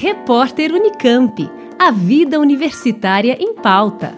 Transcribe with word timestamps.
Repórter 0.00 0.72
Unicamp. 0.72 1.50
A 1.76 1.90
vida 1.90 2.38
universitária 2.38 3.36
em 3.40 3.52
pauta. 3.56 4.16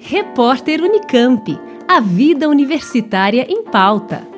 Repórter 0.01 0.83
Unicamp. 0.83 1.57
A 1.87 2.01
vida 2.01 2.49
universitária 2.49 3.47
em 3.49 3.63
pauta. 3.65 4.30